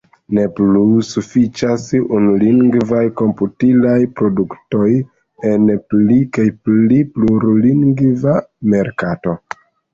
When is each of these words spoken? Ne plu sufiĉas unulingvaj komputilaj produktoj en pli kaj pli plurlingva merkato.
Ne 0.35 0.43
plu 0.59 0.79
sufiĉas 1.09 1.83
unulingvaj 2.19 3.03
komputilaj 3.21 3.99
produktoj 4.21 4.89
en 5.53 5.71
pli 5.93 6.19
kaj 6.39 6.49
pli 6.65 7.01
plurlingva 7.19 8.39
merkato. 8.75 9.41